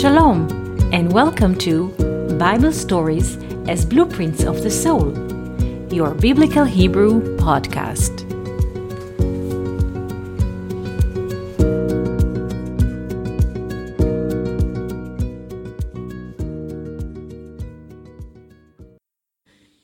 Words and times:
Shalom, 0.00 0.48
and 0.94 1.12
welcome 1.12 1.54
to 1.56 1.88
Bible 2.38 2.72
Stories 2.72 3.36
as 3.68 3.84
Blueprints 3.84 4.44
of 4.44 4.62
the 4.62 4.70
Soul, 4.70 5.12
your 5.92 6.14
Biblical 6.14 6.64
Hebrew 6.64 7.36
podcast. 7.36 8.20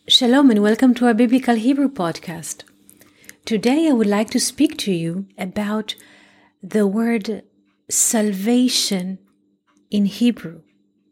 Shalom, 0.09 0.51
and 0.51 0.63
welcome 0.63 0.95
to 0.95 1.05
our 1.09 1.13
Biblical 1.13 1.57
Hebrew 1.57 1.91
podcast. 1.91 2.63
Today, 3.45 3.91
I 3.91 3.93
would 3.93 4.07
like 4.07 4.31
to 4.31 4.41
speak 4.41 4.79
to 4.79 4.93
you 4.95 5.27
about 5.37 5.95
the 6.63 6.87
word 6.87 7.43
salvation 7.91 9.19
in 9.91 10.07
Hebrew. 10.07 10.63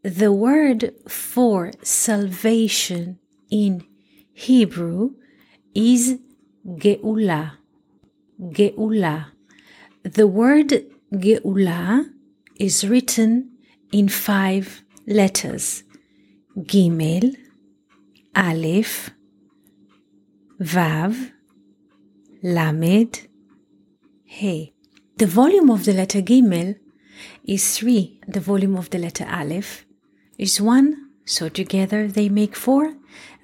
The 0.02 0.32
word 0.32 0.92
for 1.08 1.72
salvation 1.82 3.18
in 3.50 3.84
Hebrew 4.32 5.14
is 5.74 6.18
Geula. 6.66 7.52
Geula. 8.40 9.26
The 10.02 10.26
word 10.26 10.84
Geula 11.12 12.10
is 12.58 12.86
written 12.86 13.52
in 13.92 14.08
five 14.08 14.82
letters 15.06 15.84
Gimel, 16.58 17.36
Aleph, 18.36 19.10
Vav, 20.60 21.32
Lamed, 22.42 23.28
He. 24.24 24.74
The 25.16 25.26
volume 25.26 25.70
of 25.70 25.84
the 25.84 25.92
letter 25.92 26.20
Gimel 26.20 26.76
is 27.44 27.78
3. 27.78 28.20
The 28.26 28.40
volume 28.40 28.76
of 28.76 28.90
the 28.90 28.98
letter 28.98 29.26
Aleph 29.30 29.84
is 30.38 30.60
1. 30.60 31.10
So 31.24 31.48
together 31.48 32.06
they 32.08 32.28
make 32.28 32.54
4. 32.56 32.94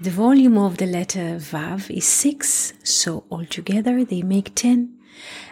The 0.00 0.10
volume 0.10 0.58
of 0.58 0.76
the 0.76 0.86
letter 0.86 1.36
Vav 1.38 1.90
is 1.90 2.06
6. 2.06 2.74
So 2.82 3.24
altogether 3.30 4.04
they 4.04 4.22
make 4.22 4.54
10. 4.54 4.96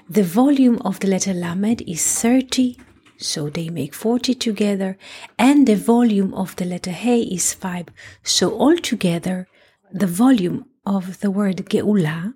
The 0.09 0.23
volume 0.23 0.79
of 0.85 1.01
the 1.01 1.09
letter 1.09 1.33
Lamed 1.33 1.83
is 1.87 2.03
30. 2.21 2.79
So 3.19 3.49
they 3.51 3.69
make 3.69 3.95
40 3.95 4.35
together. 4.35 4.97
And 5.39 5.67
the 5.67 5.77
volume 5.77 6.35
of 6.35 6.57
the 6.57 6.65
letter 6.65 6.93
He 6.93 7.35
is 7.35 7.55
5. 7.55 7.87
So 8.23 8.59
altogether 8.59 9.49
the 9.93 10.07
volume 10.07 10.67
of 10.85 11.21
the 11.21 11.31
word 11.31 11.57
Geula 11.69 12.35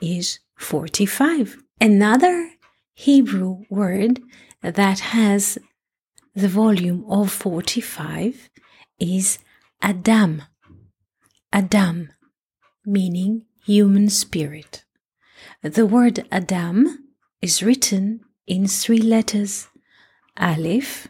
is 0.00 0.38
45. 0.56 1.58
Another 1.80 2.50
Hebrew 2.94 3.64
word 3.68 4.20
that 4.74 5.00
has 5.00 5.58
the 6.34 6.48
volume 6.48 7.04
of 7.08 7.32
45 7.32 8.50
is 8.98 9.38
Adam. 9.80 10.42
Adam, 11.52 12.10
meaning 12.84 13.46
human 13.64 14.08
spirit. 14.08 14.84
The 15.62 15.86
word 15.86 16.26
Adam 16.30 17.08
is 17.40 17.62
written 17.62 18.20
in 18.46 18.66
three 18.66 18.98
letters 18.98 19.68
Aleph, 20.36 21.08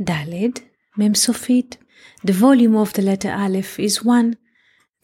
Daled, 0.00 0.62
Mem 0.96 1.14
Sofit. 1.14 1.76
The 2.24 2.32
volume 2.32 2.76
of 2.76 2.92
the 2.94 3.02
letter 3.02 3.30
Aleph 3.30 3.78
is 3.78 4.04
1, 4.04 4.36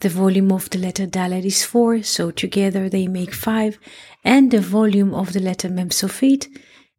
the 0.03 0.09
volume 0.09 0.51
of 0.51 0.69
the 0.69 0.79
letter 0.79 1.07
Dalet 1.07 1.45
is 1.45 1.63
4, 1.63 2.03
so 2.03 2.29
together 2.29 2.89
they 2.89 3.07
make 3.07 3.33
5, 3.33 3.79
and 4.25 4.51
the 4.51 4.59
volume 4.59 5.13
of 5.13 5.31
the 5.31 5.39
letter 5.39 5.69
Mem 5.69 5.89
Sofit 5.91 6.49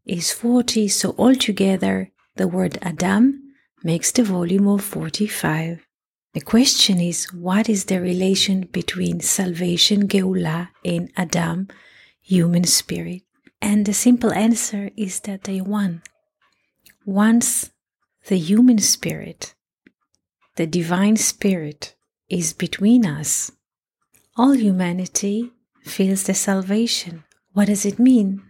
is 0.06 0.32
40, 0.32 0.88
so 0.88 1.14
altogether 1.18 2.10
the 2.36 2.48
word 2.48 2.78
Adam 2.82 3.42
makes 3.82 4.12
the 4.12 4.24
volume 4.24 4.66
of 4.66 4.82
45. 4.82 5.86
The 6.34 6.40
question 6.40 7.00
is 7.00 7.32
what 7.32 7.68
is 7.68 7.84
the 7.84 8.00
relation 8.00 8.62
between 8.72 9.20
salvation, 9.20 10.08
Geula, 10.08 10.70
and 10.84 11.10
Adam, 11.16 11.68
human 12.20 12.64
spirit? 12.64 13.22
And 13.62 13.86
the 13.86 13.94
simple 13.94 14.32
answer 14.32 14.90
is 14.96 15.20
that 15.20 15.44
they 15.44 15.60
one. 15.60 16.02
Once 17.06 17.70
the 18.26 18.38
human 18.38 18.78
spirit, 18.78 19.54
the 20.56 20.66
divine 20.66 21.16
spirit, 21.16 21.94
is 22.28 22.52
between 22.52 23.06
us. 23.06 23.52
All 24.36 24.54
humanity 24.54 25.52
feels 25.82 26.24
the 26.24 26.34
salvation. 26.34 27.24
What 27.52 27.66
does 27.66 27.86
it 27.86 27.98
mean? 27.98 28.42